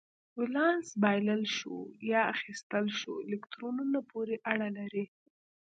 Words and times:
ولانس 0.39 0.87
بایلل 1.03 1.43
شوو 1.55 1.81
یا 2.11 2.21
اخیستل 2.35 2.85
شوو 2.99 3.21
الکترونونو 3.25 3.99
پورې 4.11 4.35
اړه 4.51 4.67
لري. 4.77 5.05